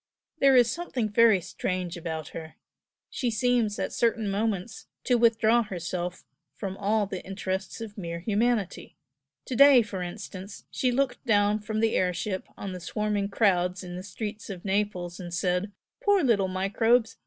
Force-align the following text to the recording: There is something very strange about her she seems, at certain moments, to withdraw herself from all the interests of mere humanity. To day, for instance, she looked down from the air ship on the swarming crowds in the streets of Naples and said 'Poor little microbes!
There 0.39 0.55
is 0.55 0.71
something 0.71 1.09
very 1.09 1.39
strange 1.41 1.95
about 1.95 2.29
her 2.29 2.55
she 3.11 3.29
seems, 3.29 3.77
at 3.77 3.93
certain 3.93 4.31
moments, 4.31 4.87
to 5.03 5.13
withdraw 5.13 5.61
herself 5.61 6.25
from 6.55 6.75
all 6.77 7.05
the 7.05 7.23
interests 7.23 7.81
of 7.81 7.99
mere 7.99 8.19
humanity. 8.21 8.97
To 9.45 9.55
day, 9.55 9.83
for 9.83 10.01
instance, 10.01 10.65
she 10.71 10.91
looked 10.91 11.23
down 11.27 11.59
from 11.59 11.81
the 11.81 11.93
air 11.95 12.15
ship 12.15 12.47
on 12.57 12.71
the 12.73 12.79
swarming 12.79 13.29
crowds 13.29 13.83
in 13.83 13.95
the 13.95 14.01
streets 14.01 14.49
of 14.49 14.65
Naples 14.65 15.19
and 15.19 15.31
said 15.31 15.71
'Poor 16.03 16.23
little 16.23 16.47
microbes! 16.47 17.17